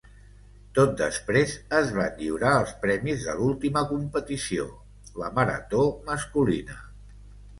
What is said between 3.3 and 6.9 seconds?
l'última competició, la marató masculina.